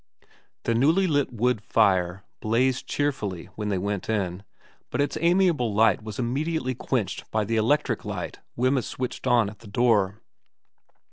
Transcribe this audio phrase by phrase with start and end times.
[0.63, 4.41] The newly lit wood fire blazed cheerfully when they went in,
[4.89, 9.59] but its amiable light was immediately quenched by the electric light Wemyss switched on at
[9.59, 10.23] the door.